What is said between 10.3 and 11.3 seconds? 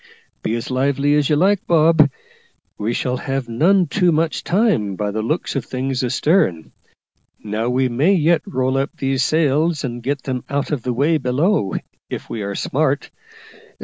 out of the way